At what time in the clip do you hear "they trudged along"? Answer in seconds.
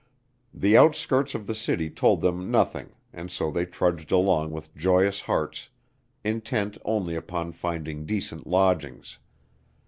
3.51-4.49